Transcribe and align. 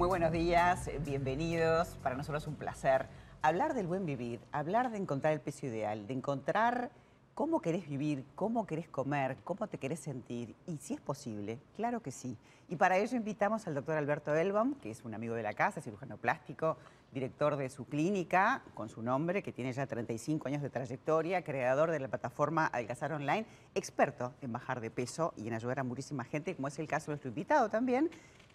Muy 0.00 0.08
buenos 0.08 0.32
días, 0.32 0.88
eh, 0.88 0.98
bienvenidos. 1.04 1.88
Para 2.02 2.16
nosotros 2.16 2.44
es 2.44 2.48
un 2.48 2.54
placer 2.54 3.04
hablar 3.42 3.74
del 3.74 3.86
buen 3.86 4.06
vivir, 4.06 4.40
hablar 4.50 4.90
de 4.90 4.96
encontrar 4.96 5.34
el 5.34 5.40
peso 5.40 5.66
ideal, 5.66 6.06
de 6.06 6.14
encontrar 6.14 6.90
cómo 7.34 7.60
querés 7.60 7.86
vivir, 7.86 8.24
cómo 8.34 8.66
querés 8.66 8.88
comer, 8.88 9.36
cómo 9.44 9.66
te 9.66 9.76
querés 9.76 10.00
sentir 10.00 10.56
y 10.66 10.78
si 10.78 10.94
es 10.94 11.02
posible, 11.02 11.58
claro 11.76 12.00
que 12.00 12.12
sí. 12.12 12.38
Y 12.70 12.76
para 12.76 12.96
ello 12.96 13.14
invitamos 13.14 13.66
al 13.66 13.74
doctor 13.74 13.98
Alberto 13.98 14.34
Elbaum, 14.34 14.72
que 14.76 14.90
es 14.90 15.04
un 15.04 15.12
amigo 15.12 15.34
de 15.34 15.42
la 15.42 15.52
casa, 15.52 15.82
cirujano 15.82 16.16
plástico, 16.16 16.78
director 17.12 17.56
de 17.56 17.68
su 17.68 17.84
clínica 17.84 18.62
con 18.72 18.88
su 18.88 19.02
nombre, 19.02 19.42
que 19.42 19.52
tiene 19.52 19.70
ya 19.74 19.86
35 19.86 20.48
años 20.48 20.62
de 20.62 20.70
trayectoria, 20.70 21.44
creador 21.44 21.90
de 21.90 22.00
la 22.00 22.08
plataforma 22.08 22.70
Adelgazar 22.72 23.12
Online, 23.12 23.44
experto 23.74 24.32
en 24.40 24.50
bajar 24.50 24.80
de 24.80 24.90
peso 24.90 25.34
y 25.36 25.48
en 25.48 25.52
ayudar 25.52 25.80
a 25.80 25.84
muchísima 25.84 26.24
gente, 26.24 26.56
como 26.56 26.68
es 26.68 26.78
el 26.78 26.88
caso 26.88 27.10
de 27.10 27.16
nuestro 27.16 27.28
invitado 27.28 27.68
también, 27.68 28.08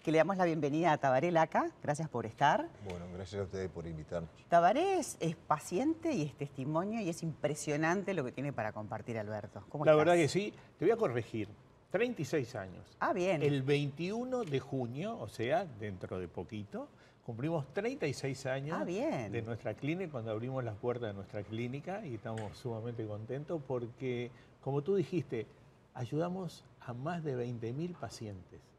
que 0.05 0.11
le 0.11 0.19
damos 0.19 0.37
la 0.37 0.45
bienvenida 0.45 0.91
a 0.91 0.99
Tabaré 0.99 1.31
Laca. 1.31 1.71
Gracias 1.81 2.07
por 2.07 2.27
estar. 2.27 2.67
Bueno, 2.87 3.07
gracias 3.11 3.41
a 3.41 3.43
ustedes 3.45 3.71
por 3.71 3.87
invitarnos. 3.87 4.29
Tabaré 4.47 4.99
es, 4.99 5.17
paciente 5.47 6.13
y 6.13 6.21
es 6.21 6.35
testimonio 6.35 7.01
y 7.01 7.09
es 7.09 7.23
impresionante 7.23 8.13
lo 8.13 8.23
que 8.23 8.31
tiene 8.31 8.53
para 8.53 8.71
compartir 8.71 9.17
Alberto. 9.17 9.63
la 9.83 9.95
verdad 9.95 10.13
que 10.13 10.27
sí. 10.27 10.53
Te 10.77 10.85
voy 10.85 10.91
a 10.91 10.95
corregir. 10.95 11.49
36 11.89 12.53
años. 12.53 12.95
Ah, 12.99 13.13
bien. 13.13 13.41
El 13.41 13.63
21 13.63 14.43
de 14.43 14.59
junio, 14.59 15.17
o 15.19 15.27
sea, 15.27 15.65
dentro 15.65 16.19
de 16.19 16.27
poquito, 16.27 16.87
cumplimos 17.25 17.65
36 17.73 18.45
años 18.45 18.77
ah, 18.79 18.83
bien. 18.83 19.31
de 19.31 19.41
nuestra 19.41 19.73
clínica, 19.73 20.11
cuando 20.11 20.29
abrimos 20.29 20.63
las 20.63 20.75
puertas 20.75 21.09
de 21.09 21.13
nuestra 21.15 21.41
clínica 21.41 22.05
y 22.05 22.13
estamos 22.13 22.55
sumamente 22.55 23.07
contentos 23.07 23.59
porque, 23.67 24.29
como 24.63 24.83
tú 24.83 24.97
dijiste, 24.97 25.47
ayudamos 25.95 26.63
a 26.81 26.93
más 26.93 27.23
de 27.23 27.35
20.000 27.35 27.95
pacientes. 27.95 28.74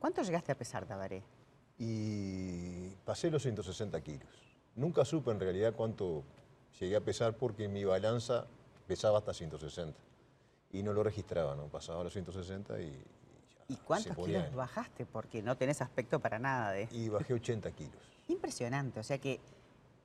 ¿Cuánto 0.00 0.22
llegaste 0.22 0.50
a 0.50 0.56
pesar, 0.56 0.86
Tabaré? 0.86 1.22
Y 1.78 2.88
pasé 3.04 3.30
los 3.30 3.42
160 3.42 4.00
kilos. 4.00 4.28
Nunca 4.74 5.04
supe 5.04 5.30
en 5.30 5.38
realidad 5.38 5.74
cuánto 5.76 6.24
llegué 6.80 6.96
a 6.96 7.00
pesar 7.00 7.36
porque 7.36 7.68
mi 7.68 7.84
balanza 7.84 8.46
pesaba 8.88 9.18
hasta 9.18 9.34
160 9.34 9.96
y 10.72 10.82
no 10.82 10.92
lo 10.92 11.02
registraba, 11.02 11.54
¿no? 11.54 11.66
Pasaba 11.66 12.02
los 12.02 12.12
160 12.12 12.80
y... 12.80 13.04
¿Y 13.68 13.76
cuántos 13.76 14.16
kilos 14.16 14.52
bajaste? 14.54 15.06
Porque 15.06 15.42
no 15.42 15.56
tenés 15.56 15.80
aspecto 15.80 16.18
para 16.18 16.38
nada 16.38 16.72
de... 16.72 16.88
Y 16.90 17.08
bajé 17.08 17.34
80 17.34 17.70
kilos. 17.72 17.94
Impresionante, 18.26 18.98
o 18.98 19.02
sea 19.02 19.18
que 19.18 19.38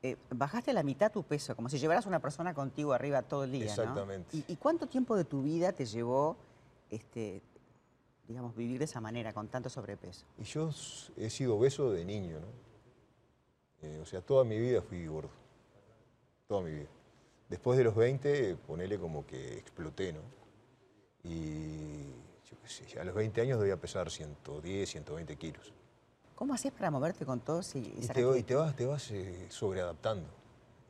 eh, 0.04 0.18
bajaste 0.30 0.72
la 0.74 0.84
mitad 0.84 1.12
tu 1.12 1.24
peso, 1.24 1.56
como 1.56 1.70
si 1.70 1.80
llevaras 1.80 2.06
una 2.06 2.20
persona 2.20 2.54
contigo 2.54 2.94
arriba 2.94 3.24
todo 3.24 3.46
el 3.46 3.54
día, 3.54 3.66
Exactamente. 3.66 4.44
¿Y, 4.48 4.56
cuánto 4.58 4.88
tiempo 4.88 5.16
de 5.16 5.24
tu 5.24 5.42
vida 5.42 5.72
te 5.72 5.86
llevó 5.86 6.38
este, 6.92 7.42
digamos, 8.28 8.56
vivir 8.56 8.80
de 8.80 8.86
esa 8.86 9.02
manera, 9.02 9.34
con 9.34 9.48
tanto 9.48 9.70
sobrepeso? 9.70 10.26
Y 10.38 10.44
yo 10.44 10.70
he 11.18 11.30
sido 11.30 11.58
obeso 11.58 11.92
de 11.92 12.06
niño, 12.06 12.40
¿no? 12.40 12.48
Eh, 13.82 14.00
o 14.02 14.06
sea, 14.06 14.22
toda 14.22 14.44
mi 14.44 14.60
vida 14.60 14.82
fui 14.82 15.06
gordo. 15.06 15.30
Toda 16.48 16.62
mi 16.62 16.72
vida. 16.72 16.88
Después 17.50 17.78
de 17.78 17.84
los 17.84 17.96
20, 17.96 18.56
ponele 18.68 18.98
como 18.98 19.26
que 19.26 19.58
exploté, 19.58 20.14
¿no? 20.14 20.22
Y 21.24 22.06
yo 22.50 22.58
qué 22.62 22.68
sé, 22.68 23.00
a 23.00 23.04
los 23.04 23.16
20 23.16 23.42
años 23.42 23.60
debía 23.60 23.78
pesar 23.78 24.10
110, 24.10 24.90
120 24.90 25.36
kilos. 25.36 25.74
¿Cómo 26.36 26.54
haces 26.54 26.72
para 26.72 26.92
moverte 26.92 27.26
con 27.26 27.40
todo 27.40 27.62
y, 27.74 28.08
te, 28.08 28.40
y 28.40 28.44
te, 28.44 28.56
vas, 28.56 28.76
te 28.76 28.86
vas 28.86 29.10
eh, 29.12 29.46
sobreadaptando. 29.50 30.28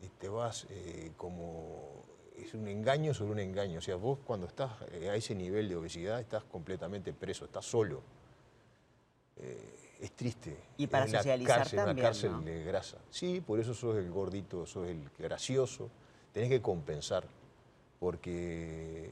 Y 0.01 0.07
te 0.07 0.27
vas 0.27 0.65
eh, 0.69 1.11
como 1.17 2.03
es 2.37 2.53
un 2.53 2.67
engaño 2.67 3.13
sobre 3.13 3.31
un 3.31 3.39
engaño. 3.39 3.79
O 3.79 3.81
sea, 3.81 3.95
vos 3.95 4.19
cuando 4.25 4.47
estás 4.47 4.71
eh, 4.91 5.09
a 5.09 5.15
ese 5.15 5.35
nivel 5.35 5.69
de 5.69 5.75
obesidad 5.75 6.19
estás 6.19 6.43
completamente 6.43 7.13
preso, 7.13 7.45
estás 7.45 7.65
solo. 7.65 8.01
Eh, 9.37 9.75
es 10.01 10.11
triste. 10.11 10.57
Y 10.77 10.87
para 10.87 11.07
socializar 11.07 11.57
cárcel, 11.57 11.77
también, 11.77 11.97
una 11.97 12.05
cárcel 12.05 12.45
de 12.45 12.63
grasa. 12.63 12.97
Sí, 13.09 13.41
por 13.41 13.59
eso 13.59 13.73
sos 13.73 13.95
el 13.97 14.09
gordito, 14.11 14.65
sos 14.65 14.87
el 14.87 15.09
gracioso. 15.17 15.89
Tenés 16.33 16.49
que 16.49 16.61
compensar, 16.61 17.25
porque 17.99 19.09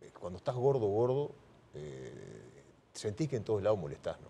eh, 0.00 0.12
cuando 0.18 0.38
estás 0.38 0.54
gordo, 0.54 0.86
gordo, 0.86 1.32
sentís 2.92 3.28
que 3.28 3.36
en 3.36 3.44
todos 3.44 3.62
lados 3.62 3.78
molestás, 3.78 4.20
¿no? 4.20 4.28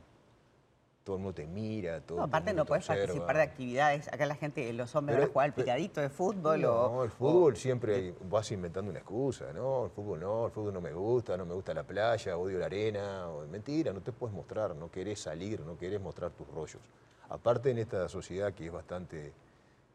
Todo 1.04 1.16
el 1.16 1.22
mundo 1.22 1.34
te 1.34 1.46
mira, 1.46 2.00
todo. 2.00 2.18
No, 2.18 2.24
aparte 2.24 2.54
no 2.54 2.64
puedes 2.64 2.86
participar 2.86 3.36
de 3.36 3.42
actividades. 3.42 4.08
Acá 4.08 4.24
la 4.24 4.36
gente, 4.36 4.72
los 4.72 4.94
hombres 4.96 5.18
van 5.18 5.28
a 5.28 5.32
jugar 5.32 5.44
al 5.44 5.54
picadito 5.54 6.00
de 6.00 6.08
fútbol. 6.08 6.62
No, 6.62 7.04
el 7.04 7.10
fútbol 7.10 7.56
siempre 7.56 8.14
vas 8.28 8.50
inventando 8.50 8.90
una 8.90 9.00
excusa. 9.00 9.52
No, 9.52 9.84
el 9.84 9.90
fútbol 9.90 10.20
no, 10.20 10.46
el 10.46 10.52
fútbol 10.52 10.72
no 10.72 10.80
me 10.80 10.92
gusta, 10.92 11.36
no 11.36 11.44
me 11.44 11.52
gusta 11.52 11.74
la 11.74 11.82
playa, 11.82 12.38
odio 12.38 12.58
la 12.58 12.66
arena. 12.66 13.26
Mentira, 13.50 13.92
no 13.92 14.00
te 14.00 14.12
puedes 14.12 14.34
mostrar, 14.34 14.74
no 14.74 14.90
querés 14.90 15.20
salir, 15.20 15.60
no 15.60 15.76
querés 15.76 16.00
mostrar 16.00 16.30
tus 16.30 16.48
rollos. 16.48 16.80
Aparte 17.28 17.70
en 17.70 17.78
esta 17.78 18.08
sociedad 18.08 18.54
que 18.54 18.66
es 18.66 18.72
bastante 18.72 19.32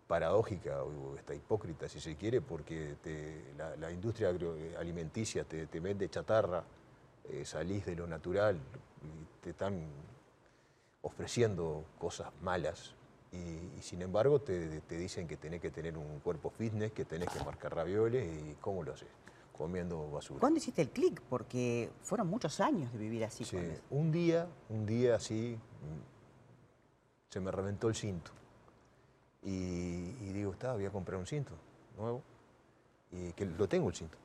paradójica 0.08 0.84
o 0.84 1.16
está 1.16 1.34
hipócrita 1.34 1.90
si 1.90 2.00
se 2.00 2.16
quiere, 2.16 2.42
porque 2.42 2.96
la, 3.80 3.92
industria 3.92 4.30
alimenticia 4.80 5.44
te, 5.44 5.66
te 5.66 5.80
vende 5.80 6.08
chatarra, 6.10 6.64
eh, 7.30 7.46
salís 7.46 7.86
de 7.86 7.96
lo 7.96 8.08
natural 8.08 8.58
y 8.58 9.44
te 9.44 9.52
están 9.52 9.88
ofreciendo 11.10 11.84
cosas 11.98 12.30
malas 12.42 12.96
y, 13.32 13.82
sin 13.82 14.02
embargo 14.02 14.42
te, 14.42 14.82
dicen 14.90 15.28
que 15.28 15.38
tenés 15.38 15.62
que 15.62 15.70
tener 15.70 15.98
un 15.98 16.20
cuerpo 16.20 16.50
fitness, 16.50 16.92
que 16.92 17.06
tenés 17.06 17.30
que 17.30 17.44
marcar 17.44 17.76
ravioles 17.76 18.26
y 18.26 18.56
¿cómo 18.56 18.84
lo 18.84 18.94
haces? 18.94 19.10
Comiendo 19.56 20.10
basura. 20.10 20.40
¿Cuándo 20.40 20.58
hiciste 20.58 20.82
el 20.82 20.90
clic? 20.90 21.22
Porque 21.30 21.90
fueron 22.02 22.28
muchos 22.28 22.60
años 22.60 22.92
de 22.94 22.98
vivir 22.98 23.26
así. 23.26 23.44
Sí, 23.44 23.58
un 23.90 24.12
día, 24.12 24.48
un 24.70 24.86
día 24.86 25.16
así, 25.16 25.60
se 27.30 27.40
me 27.40 27.52
reventó 27.52 27.90
el 27.90 27.96
cinto. 27.96 28.32
Y, 29.44 30.32
digo, 30.32 30.54
está, 30.54 30.74
voy 30.74 30.86
a 30.86 30.92
comprar 30.92 31.20
un 31.20 31.26
cinto 31.26 31.52
nuevo. 31.98 32.24
Y 33.12 33.34
que 33.34 33.46
lo 33.46 33.68
tengo 33.68 33.90
el 33.90 33.96
cinto. 33.96 34.18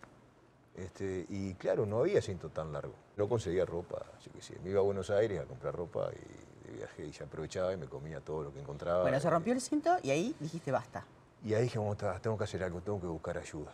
Este, 0.76 1.26
y 1.28 1.54
claro, 1.54 1.84
no 1.84 1.98
había 1.98 2.22
cinto 2.22 2.50
tan 2.50 2.72
largo. 2.72 2.94
No 3.16 3.28
conseguía 3.28 3.64
ropa, 3.64 4.04
así 4.16 4.30
que 4.30 4.40
sí. 4.40 4.54
Me 4.62 4.70
iba 4.70 4.80
a 4.80 4.84
Buenos 4.84 5.10
Aires 5.10 5.40
a 5.40 5.44
comprar 5.46 5.74
ropa 5.74 6.10
y 6.12 6.53
viaje 6.74 7.06
y 7.06 7.12
se 7.12 7.24
aprovechaba 7.24 7.72
y 7.72 7.76
me 7.76 7.86
comía 7.86 8.20
todo 8.20 8.42
lo 8.42 8.52
que 8.52 8.60
encontraba. 8.60 9.02
Bueno, 9.02 9.18
se 9.20 9.30
rompió 9.30 9.52
el 9.52 9.60
cinto 9.60 9.96
y 10.02 10.10
ahí 10.10 10.36
dijiste 10.38 10.70
basta. 10.70 11.04
Y 11.44 11.52
ahí 11.52 11.64
dije, 11.64 11.78
tengo 12.22 12.38
que 12.38 12.44
hacer 12.44 12.64
algo, 12.64 12.80
tengo 12.80 13.00
que 13.00 13.06
buscar 13.06 13.36
ayuda. 13.36 13.72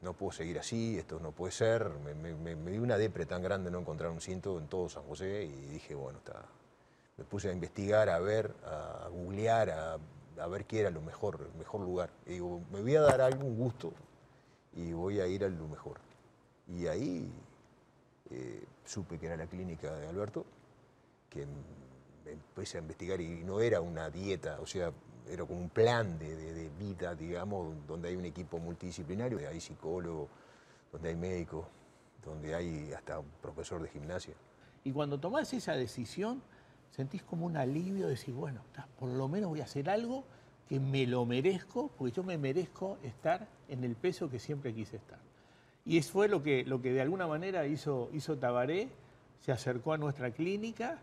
No 0.00 0.14
puedo 0.14 0.32
seguir 0.32 0.58
así, 0.58 0.98
esto 0.98 1.20
no 1.20 1.32
puede 1.32 1.52
ser. 1.52 1.88
Me, 1.88 2.70
dio 2.70 2.82
una 2.82 2.96
depre 2.96 3.26
tan 3.26 3.42
grande 3.42 3.70
no 3.70 3.78
encontrar 3.78 4.10
un 4.10 4.20
cinto 4.20 4.58
en 4.58 4.68
todo 4.68 4.88
San 4.88 5.02
José 5.04 5.44
y 5.44 5.66
dije, 5.66 5.94
bueno, 5.94 6.18
está. 6.18 6.42
Me 7.16 7.24
puse 7.24 7.50
a 7.50 7.52
investigar, 7.52 8.08
a 8.08 8.18
ver, 8.18 8.54
a 8.64 9.08
googlear, 9.08 9.70
a, 9.70 10.46
ver 10.46 10.64
qué 10.64 10.80
era 10.80 10.90
lo 10.90 11.00
mejor, 11.02 11.46
el 11.52 11.58
mejor 11.58 11.82
lugar. 11.82 12.10
Y 12.26 12.34
digo, 12.34 12.62
me 12.72 12.80
voy 12.80 12.96
a 12.96 13.02
dar 13.02 13.20
algún 13.20 13.56
gusto 13.56 13.92
y 14.72 14.92
voy 14.92 15.20
a 15.20 15.26
ir 15.26 15.44
a 15.44 15.48
lo 15.48 15.68
mejor. 15.68 15.98
Y 16.66 16.86
ahí 16.86 17.30
eh, 18.30 18.64
supe 18.84 19.18
que 19.18 19.26
era 19.26 19.36
la 19.36 19.46
clínica 19.46 19.94
de 19.94 20.08
Alberto, 20.08 20.44
que 21.28 21.46
empecé 22.26 22.78
a 22.78 22.80
investigar 22.80 23.20
y 23.20 23.44
no 23.44 23.60
era 23.60 23.80
una 23.80 24.10
dieta, 24.10 24.58
o 24.60 24.66
sea, 24.66 24.92
era 25.28 25.44
como 25.44 25.60
un 25.60 25.70
plan 25.70 26.18
de, 26.18 26.70
vida, 26.78 27.14
digamos, 27.14 27.74
donde 27.86 28.08
hay 28.08 28.16
un 28.16 28.24
equipo 28.24 28.58
multidisciplinario, 28.58 29.38
donde 29.38 29.52
hay 29.52 29.60
psicólogo, 29.60 30.28
donde 30.92 31.08
hay 31.10 31.16
médico, 31.16 31.66
donde 32.24 32.54
hay 32.54 32.92
hasta 32.92 33.18
un 33.18 33.28
profesor 33.40 33.82
de 33.82 33.88
gimnasia. 33.88 34.34
Y 34.84 34.92
cuando 34.92 35.18
tomás 35.18 35.52
esa 35.54 35.72
decisión, 35.72 36.42
sentís 36.90 37.22
como 37.22 37.46
un 37.46 37.56
alivio, 37.56 38.04
de 38.04 38.12
decir, 38.12 38.34
bueno, 38.34 38.60
por 38.98 39.08
lo 39.08 39.28
menos 39.28 39.50
voy 39.50 39.60
a 39.60 39.64
hacer 39.64 39.88
algo 39.88 40.24
que 40.68 40.78
me 40.78 41.06
lo 41.06 41.24
merezco, 41.24 41.90
porque 41.96 42.14
yo 42.14 42.22
me 42.22 42.38
merezco 42.38 42.98
estar 43.02 43.48
en 43.68 43.84
el 43.84 43.96
peso 43.96 44.30
que 44.30 44.38
siempre 44.38 44.74
quise 44.74 44.96
estar. 44.96 45.18
Y 45.86 45.98
eso 45.98 46.12
fue 46.12 46.28
lo 46.28 46.42
que, 46.42 46.64
lo 46.64 46.80
que 46.80 46.92
de 46.92 47.02
alguna 47.02 47.26
manera 47.26 47.66
hizo, 47.66 48.10
hizo 48.12 48.38
Tabaré, 48.38 48.88
se 49.40 49.52
acercó 49.52 49.92
a 49.92 49.98
nuestra 49.98 50.30
clínica 50.30 50.98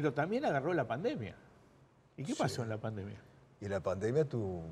pero 0.00 0.12
también 0.12 0.44
agarró 0.44 0.72
la 0.74 0.86
pandemia. 0.86 1.34
¿Y 2.16 2.22
qué 2.22 2.36
pasó 2.36 2.62
en 2.62 2.68
la 2.68 2.78
pandemia? 2.78 3.20
Y 3.60 3.64
en 3.64 3.72
la 3.72 3.80
pandemia 3.80 4.24
tú, 4.24 4.62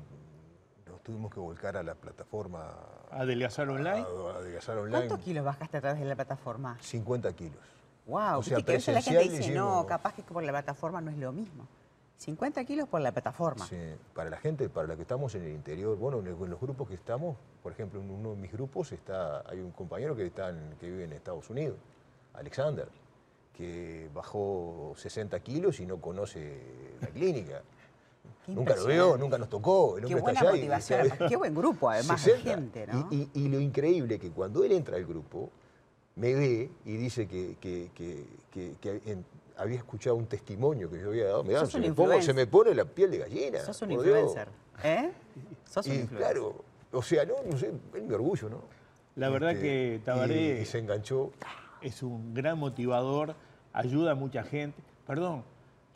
nos 0.85 1.03
tuvimos 1.03 1.33
que 1.33 1.41
volcar 1.41 1.75
a 1.75 1.83
la 1.83 1.95
plataforma. 1.95 2.73
¿Adelgazar 3.11 3.67
online? 3.67 4.05
online. 4.05 4.89
¿Cuántos 4.89 5.19
kilos 5.19 5.43
bajaste 5.43 5.77
a 5.77 5.81
través 5.81 5.99
de 5.99 6.05
la 6.05 6.15
plataforma? 6.15 6.77
50 6.79 7.33
kilos. 7.33 7.59
Wow, 8.05 8.39
o 8.39 8.43
sea, 8.43 8.61
que 8.61 8.79
la 8.89 9.01
gente 9.01 9.29
dice, 9.29 9.53
no, 9.53 9.85
capaz 9.85 10.13
que 10.13 10.23
por 10.23 10.41
la 10.41 10.53
plataforma 10.53 11.01
no 11.01 11.11
es 11.11 11.17
lo 11.17 11.33
mismo. 11.33 11.67
50 12.15 12.63
kilos 12.63 12.87
por 12.87 13.01
la 13.01 13.11
plataforma. 13.11 13.67
Sí, 13.67 13.75
para 14.13 14.29
la 14.29 14.37
gente, 14.37 14.69
para 14.69 14.87
la 14.87 14.95
que 14.95 15.01
estamos 15.01 15.35
en 15.35 15.43
el 15.43 15.51
interior, 15.51 15.97
bueno, 15.97 16.19
en 16.19 16.49
los 16.49 16.61
grupos 16.61 16.87
que 16.87 16.95
estamos, 16.95 17.35
por 17.61 17.73
ejemplo, 17.73 17.99
en 17.99 18.09
uno 18.09 18.29
de 18.29 18.37
mis 18.37 18.51
grupos 18.53 18.93
está, 18.93 19.43
hay 19.45 19.59
un 19.59 19.71
compañero 19.71 20.15
que, 20.15 20.25
está 20.25 20.55
que 20.79 20.89
vive 20.89 21.03
en 21.03 21.11
Estados 21.11 21.49
Unidos, 21.49 21.75
Alexander 22.33 22.87
que 23.57 24.07
bajó 24.13 24.93
60 24.95 25.39
kilos 25.39 25.79
y 25.79 25.85
no 25.87 25.99
conoce 25.99 26.61
la 27.01 27.07
clínica. 27.07 27.63
Nunca 28.45 28.75
lo 28.75 28.85
veo, 28.85 29.17
nunca 29.17 29.37
nos 29.37 29.49
tocó. 29.49 29.95
Qué 29.95 30.15
buena 30.15 30.41
motivación, 30.43 31.09
qué 31.27 31.35
buen 31.35 31.55
grupo 31.55 31.89
además 31.89 32.23
de 32.23 32.37
gente, 32.37 32.85
¿no? 32.87 33.09
Y, 33.11 33.47
lo 33.49 33.59
increíble 33.59 34.19
que 34.19 34.29
cuando 34.31 34.63
él 34.63 34.71
entra 34.73 34.95
al 34.95 35.05
grupo, 35.05 35.49
me 36.15 36.33
ve 36.35 36.69
y 36.85 36.97
dice 36.97 37.27
que, 37.27 37.57
que- 37.59 37.89
que- 37.95 38.25
que- 38.51 38.75
que 38.79 39.01
en- 39.11 39.25
había 39.57 39.77
escuchado 39.77 40.15
un 40.15 40.27
testimonio 40.27 40.89
que 40.89 40.99
yo 41.01 41.09
había 41.09 41.25
dado. 41.25 41.43
Me 41.43 41.53
da- 41.53 41.61
Sos 41.61 41.71
se, 41.71 41.77
un 41.77 41.81
me 41.83 41.87
pongo- 41.89 42.03
influencer. 42.13 42.23
se 42.25 42.33
me 42.33 42.47
pone 42.47 42.75
la 42.75 42.85
piel 42.85 43.09
de 43.11 43.17
gallina. 43.17 43.59
Sos 43.61 43.81
un 43.81 43.89
Dios. 43.89 44.05
influencer. 44.05 44.47
¿Eh? 44.83 45.11
Sos 45.67 45.87
un 45.87 45.93
Y 45.93 45.95
influencer. 45.97 46.33
claro, 46.33 46.55
o 46.91 47.01
sea, 47.01 47.25
no, 47.25 47.33
no 47.49 47.57
sé, 47.57 47.71
es 47.95 48.03
mi 48.03 48.13
orgullo, 48.13 48.49
¿no? 48.49 48.61
La 49.15 49.29
verdad 49.29 49.51
Este, 49.51 49.63
que 49.63 50.01
Tabaré 50.05 50.57
y- 50.59 50.61
y 50.61 50.65
se 50.65 50.77
enganchó. 50.77 51.31
es 51.81 52.01
un 52.03 52.33
gran 52.35 52.57
motivador, 52.59 53.33
ayuda 53.79 54.11
a 54.11 54.15
mucha 54.15 54.43
gente. 54.43 54.81
Perdón, 55.05 55.43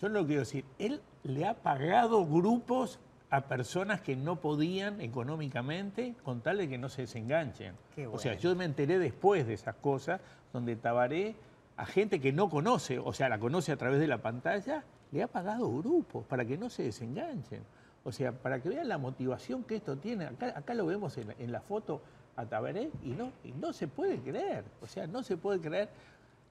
yo 0.01 0.10
no 0.10 0.19
lo 0.22 0.25
quiero 0.25 0.42
decir, 0.42 0.66
él 0.80 1.01
le 1.24 1.45
ha 1.45 1.54
pagado 1.56 2.25
grupos 2.25 3.00
a 3.30 3.42
personas 3.42 4.01
que 4.01 4.16
no 4.16 4.38
podían 4.38 5.00
económicamente 5.01 6.16
con 6.24 6.42
tal 6.42 6.57
de 6.57 6.68
que 6.69 6.78
no 6.78 6.89
se 6.89 7.04
desenganchen. 7.04 7.75
O 8.07 8.18
sea, 8.19 8.33
yo 8.36 8.56
me 8.56 8.66
enteré 8.66 9.00
después 9.00 9.48
de 9.48 9.54
esas 9.54 9.75
cosas, 9.75 10.19
donde 10.54 10.75
Tabaré 10.75 11.36
a 11.78 11.86
gente 11.86 12.19
que 12.19 12.31
no 12.33 12.50
conoce, 12.50 13.00
o 13.00 13.13
sea, 13.13 13.30
la 13.30 13.39
conoce 13.39 13.72
a 13.72 13.78
través 13.78 14.00
de 14.00 14.07
la 14.07 14.18
pantalla, 14.19 14.83
le 15.12 15.24
ha 15.24 15.28
pagado 15.28 15.72
grupos 15.72 16.25
para 16.25 16.45
que 16.45 16.57
no 16.57 16.69
se 16.69 16.83
desenganchen. 16.83 17.62
O 18.04 18.12
sea, 18.12 18.31
para 18.31 18.60
que 18.62 18.69
vean 18.69 18.88
la 18.89 18.98
motivación 18.98 19.63
que 19.63 19.75
esto 19.78 19.95
tiene. 19.98 20.25
Acá, 20.25 20.54
acá 20.56 20.74
lo 20.74 20.86
vemos 20.86 21.18
en, 21.18 21.28
la- 21.30 21.36
en 21.39 21.51
la 21.51 21.62
foto 21.62 22.01
a 22.36 22.45
Tabaré 22.45 22.89
y 23.04 23.10
no, 23.12 23.31
y 23.44 23.51
no 23.54 23.72
se 23.74 23.88
puede 23.88 24.18
creer. 24.19 24.63
O 24.81 24.88
sea, 24.88 25.07
no 25.07 25.22
se 25.24 25.38
puede 25.38 25.60
creer. 25.62 25.89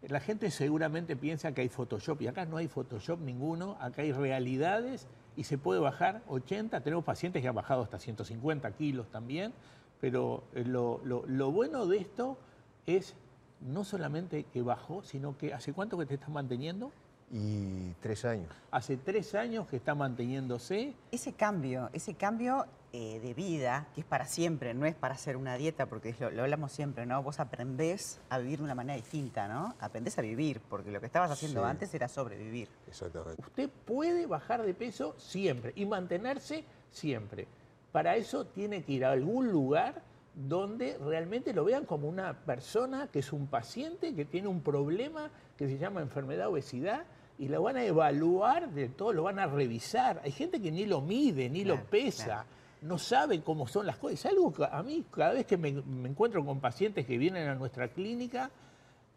La 0.09 0.21
gente 0.21 0.51
seguramente 0.51 1.15
piensa 1.15 1.53
que 1.53 1.61
hay 1.61 1.69
Photoshop 1.69 2.23
y 2.23 2.27
acá 2.27 2.47
no 2.47 2.57
hay 2.57 2.69
Photoshop 2.69 3.21
ninguno, 3.21 3.77
acá 3.81 4.03
hay 4.03 4.13
realidades 4.13 5.07
y 5.37 5.45
se 5.45 5.59
puede 5.59 5.79
bajar 5.79 6.23
80, 6.29 6.81
tenemos 6.81 7.05
pacientes 7.05 7.43
que 7.43 7.49
han 7.49 7.55
bajado 7.55 7.83
hasta 7.83 7.99
150 7.99 8.71
kilos 8.73 9.11
también, 9.11 9.53
pero 10.01 10.43
eh, 10.55 10.65
lo, 10.65 11.01
lo- 11.05 11.25
lo 11.27 11.51
bueno 11.53 11.87
de 11.87 11.99
esto 11.99 12.39
es 12.87 13.15
no 13.61 13.85
solamente 13.85 14.45
que 14.45 14.63
bajó, 14.63 15.03
sino 15.03 15.37
que 15.37 15.53
hace 15.53 15.75
cuánto 15.75 15.99
que 15.99 16.07
te 16.07 16.15
estás 16.15 16.31
manteniendo, 16.31 16.93
Y 17.33 17.93
tres 18.01 18.25
años. 18.25 18.49
hace 18.73 18.97
tres 18.97 19.35
años 19.37 19.69
que 19.69 19.77
está 19.77 19.95
manteniéndose, 19.95 20.95
Ese 21.13 21.33
cambio, 21.33 21.89
ese 21.93 22.15
cambio 22.15 22.67
eh, 22.93 23.21
de 23.21 23.35
vida, 23.35 23.87
que 23.95 24.01
es 24.01 24.07
para 24.07 24.25
siempre, 24.27 24.75
no 24.75 24.85
es 24.85 24.97
para 24.97 25.15
hacer 25.15 25.37
una 25.37 25.55
dieta, 25.55 25.87
porque 25.87 26.13
lo, 26.19 26.31
lo 26.33 26.43
hablamos 26.43 26.73
siempre, 26.73 27.07
¿no? 27.07 27.23
Vos 27.23 27.39
aprendés 27.39 28.21
a 28.31 28.39
vivir 28.39 28.59
de 28.59 28.65
una 28.65 28.75
manera 28.75 28.97
distinta, 28.97 29.47
¿no? 29.47 29.77
Aprendés 29.79 30.19
a 30.19 30.23
vivir, 30.23 30.61
porque 30.69 30.91
lo 30.91 30.99
que 30.99 31.07
estabas 31.07 31.31
haciendo 31.31 31.63
Sí. 31.63 31.71
antes 31.71 31.95
era 31.95 32.09
sobrevivir. 32.09 32.69
Exactamente. 32.89 33.41
usted 33.41 33.71
puede 33.85 34.27
bajar 34.27 34.63
de 34.65 34.75
peso 34.75 35.15
siempre 35.17 35.73
y 35.77 35.87
mantenerse 35.87 36.65
siempre. 36.91 37.47
Para 37.93 38.17
eso 38.17 38.45
tiene 38.47 38.83
que 38.83 38.91
ir 38.93 39.05
a 39.05 39.13
algún 39.13 39.53
lugar 39.53 40.03
donde 40.35 40.99
realmente 40.99 41.53
lo 41.53 41.65
vean 41.65 41.85
como 41.85 42.09
una 42.09 42.33
persona 42.45 43.07
que 43.13 43.21
es 43.21 43.33
un 43.33 43.47
paciente 43.47 44.15
que 44.17 44.25
tiene 44.25 44.49
un 44.49 44.63
problema 44.63 45.31
que 45.57 45.69
se 45.69 45.79
llama 45.79 46.01
enfermedad 46.01 46.49
obesidad 46.49 47.05
y 47.41 47.49
lo 47.49 47.63
van 47.63 47.79
a 47.79 47.85
evaluar 47.85 48.71
de 48.71 48.91
todo, 48.91 49.15
lo 49.15 49.23
van 49.23 49.39
a 49.39 49.47
revisar. 49.47 50.21
Hay 50.23 50.31
gente 50.31 50.61
que 50.61 50.71
ni 50.71 50.85
lo 50.85 51.01
mide, 51.01 51.49
ni 51.49 51.65
Claro, 51.65 51.81
lo 51.81 51.89
pesa, 51.89 52.25
claro. 52.25 52.49
no 52.83 52.99
sabe 52.99 53.41
cómo 53.41 53.67
son 53.67 53.87
las 53.87 53.97
cosas. 53.97 54.21
Es 54.21 54.27
algo 54.27 54.53
que 54.53 54.69
a 54.71 54.83
mí, 54.83 55.07
cada 55.11 55.33
vez 55.33 55.47
que 55.47 55.57
me, 55.57 55.73
me 55.73 56.11
encuentro 56.11 56.45
con 56.45 56.61
pacientes 56.61 57.07
que 57.07 57.17
vienen 57.17 57.49
a 57.49 57.55
nuestra 57.55 57.89
clínica, 57.89 58.51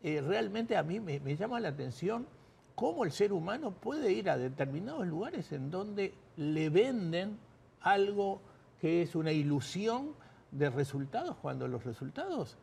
eh, 0.01 0.21
realmente 0.25 0.77
a 0.77 0.83
mí 0.83 1.01
me, 1.01 1.19
me 1.19 1.35
llama 1.35 1.59
la 1.59 1.67
atención 1.67 2.25
cómo 2.75 3.03
el 3.03 3.11
ser 3.11 3.33
humano 3.33 3.71
puede 3.71 4.13
ir 4.13 4.29
a 4.29 4.37
determinados 4.37 5.05
lugares 5.05 5.51
en 5.51 5.69
donde 5.69 6.13
le 6.37 6.69
venden 6.69 7.37
algo 7.81 8.41
que 8.79 9.01
es 9.01 9.15
una 9.15 9.33
ilusión 9.33 10.13
de 10.51 10.69
resultados 10.69 11.35
cuando 11.41 11.67
los 11.67 11.83
resultados 11.83 12.57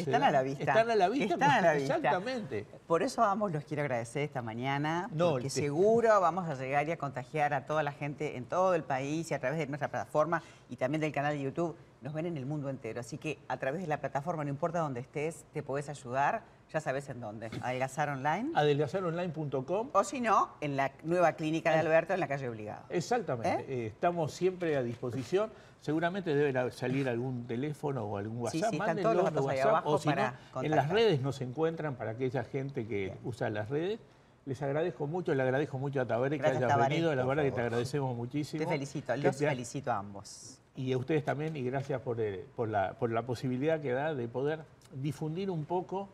Están 0.00 0.22
a 0.22 0.30
la 0.30 0.42
vista. 0.42 0.62
Están 0.64 0.90
a 0.90 0.94
la 0.96 1.08
vista. 1.08 1.34
Están 1.34 1.50
a 1.50 1.60
la 1.60 1.72
vista. 1.74 1.96
Exactamente. 1.96 2.66
Por 2.86 3.02
eso 3.02 3.22
ambos 3.22 3.52
los 3.52 3.64
quiero 3.64 3.82
agradecer 3.82 4.22
esta 4.22 4.42
mañana, 4.42 5.08
No, 5.12 5.30
porque 5.30 5.44
te- 5.44 5.50
seguro 5.50 6.20
vamos 6.20 6.48
a 6.48 6.54
llegar 6.54 6.88
y 6.88 6.92
a 6.92 6.96
contagiar 6.96 7.54
a 7.54 7.66
toda 7.66 7.82
la 7.82 7.92
gente 7.92 8.36
en 8.36 8.44
todo 8.44 8.74
el 8.74 8.82
país 8.82 9.30
y 9.30 9.34
a 9.34 9.38
través 9.40 9.58
de 9.58 9.66
nuestra 9.66 9.88
plataforma 9.88 10.42
y 10.68 10.76
también 10.76 11.00
del 11.00 11.12
canal 11.12 11.34
de 11.36 11.42
YouTube. 11.42 11.76
Nos 12.02 12.14
ven 12.14 12.26
en 12.26 12.36
el 12.36 12.46
mundo 12.46 12.70
entero, 12.70 13.00
así 13.00 13.18
que 13.18 13.38
a 13.48 13.58
través 13.58 13.82
de 13.82 13.86
la 13.86 13.98
plataforma, 14.00 14.42
no 14.44 14.50
importa 14.50 14.78
dónde 14.78 15.00
estés, 15.00 15.44
te 15.52 15.62
podés 15.62 15.88
ayudar, 15.90 16.42
ya 16.72 16.80
sabes 16.80 17.08
en 17.08 17.20
dónde. 17.20 17.50
Adelgazar 17.62 18.08
online. 18.10 18.50
Adelgazaronline.com. 18.54 19.90
O 19.92 20.04
si 20.04 20.20
no, 20.20 20.50
en 20.60 20.76
la 20.76 20.92
nueva 21.04 21.32
clínica 21.32 21.72
de 21.72 21.78
Alberto, 21.80 22.14
en 22.14 22.20
la 22.20 22.28
calle 22.28 22.48
Obligado. 22.48 22.84
Exactamente. 22.88 23.64
Eh, 23.68 23.86
estamos 23.86 24.32
siempre 24.32 24.76
a 24.76 24.82
disposición. 24.82 25.50
Seguramente 25.80 26.34
debe 26.34 26.70
salir 26.70 27.08
algún 27.08 27.46
teléfono 27.46 28.04
o 28.04 28.18
algún 28.18 28.36
Sí, 28.50 28.58
WhatsApp. 28.58 28.70
sí, 28.70 28.76
están 28.76 28.78
Mándenlo 28.88 29.02
todos 29.12 29.16
los 29.16 29.24
datos 29.24 29.40
ahí 29.48 29.56
WhatsApp, 29.56 29.68
abajo 29.70 29.90
o 29.90 29.98
si 29.98 30.08
no, 30.10 30.14
para 30.14 30.34
en 30.62 30.70
las 30.72 30.88
redes 30.90 31.20
nos 31.22 31.40
encuentran 31.40 31.94
para 31.96 32.10
aquella 32.12 32.44
gente 32.44 32.86
que 32.86 33.16
usa 33.24 33.48
las 33.50 33.68
redes. 33.70 33.98
Les 34.46 34.60
agradezco 34.62 35.06
mucho, 35.06 35.34
le 35.34 35.42
agradezco 35.42 35.78
mucho 35.78 36.00
a 36.00 36.06
Tabaré 36.06 36.38
que 36.38 36.46
hayas 36.46 36.60
Tabaré. 36.60 36.94
venido. 36.96 37.14
La 37.14 37.24
verdad 37.24 37.42
que 37.44 37.52
te 37.52 37.60
agradecemos 37.62 38.14
muchísimo. 38.16 38.62
Te 38.64 38.68
felicito, 38.70 39.16
los 39.16 39.36
te 39.36 39.46
felicito 39.48 39.90
a 39.92 39.98
ambos. 39.98 40.58
Y 40.76 40.92
a 40.92 40.98
ustedes 40.98 41.24
también, 41.24 41.56
y 41.56 41.62
gracias 41.62 42.00
por, 42.00 42.20
eh, 42.20 42.44
por, 42.56 42.68
la, 42.68 42.94
por 42.94 43.10
la 43.10 43.22
posibilidad 43.22 43.80
que 43.80 43.92
da 43.92 44.14
de 44.14 44.28
poder 44.28 44.60
difundir 44.94 45.50
un 45.50 45.64
poco 45.64 46.08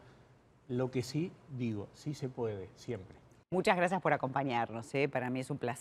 lo 0.69 0.91
que 0.91 1.03
sí 1.03 1.33
digo, 1.57 1.89
sí 1.95 2.15
se 2.15 2.29
puede, 2.29 2.69
siempre. 2.77 3.17
Muchas 3.51 3.77
gracias 3.77 4.03
por 4.03 4.13
acompañarnos, 4.13 4.93
¿eh? 4.95 5.09
para 5.09 5.31
mí 5.31 5.41
es 5.41 5.51
un 5.51 5.59
placer. 5.59 5.75